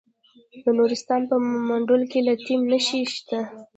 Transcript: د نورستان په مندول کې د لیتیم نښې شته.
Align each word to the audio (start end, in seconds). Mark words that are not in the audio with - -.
د 0.63 0.65
نورستان 0.77 1.21
په 1.29 1.35
مندول 1.69 2.03
کې 2.11 2.19
د 2.21 2.23
لیتیم 2.27 2.61
نښې 2.71 3.01
شته. 3.13 3.39